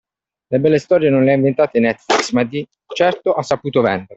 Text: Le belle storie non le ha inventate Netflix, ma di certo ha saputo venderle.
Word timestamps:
Le 0.49 0.57
belle 0.57 0.79
storie 0.79 1.11
non 1.11 1.19
le 1.23 1.29
ha 1.31 1.35
inventate 1.35 1.79
Netflix, 1.79 2.31
ma 2.31 2.43
di 2.43 2.67
certo 2.87 3.33
ha 3.35 3.43
saputo 3.43 3.81
venderle. 3.81 4.09